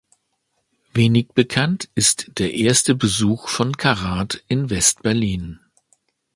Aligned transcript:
Wenig 0.95 1.27
bekannt 1.35 1.87
ist 1.93 2.31
der 2.39 2.55
erste 2.55 2.95
Besuch 2.95 3.49
von 3.49 3.77
Karat 3.77 4.43
in 4.47 4.71
West-Berlin. 4.71 5.59